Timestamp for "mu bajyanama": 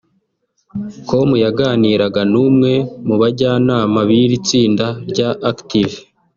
3.07-3.99